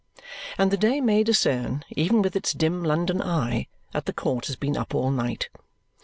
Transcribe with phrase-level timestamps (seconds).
[0.57, 4.55] And the day may discern, even with its dim London eye, that the court has
[4.55, 5.49] been up all night.